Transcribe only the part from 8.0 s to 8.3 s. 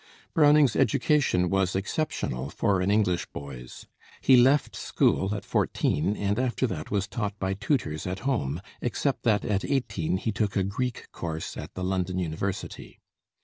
at